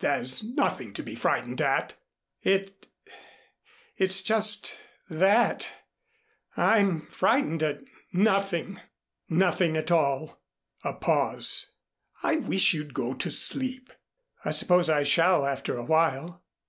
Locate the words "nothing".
0.42-0.92, 8.12-8.80, 9.28-9.76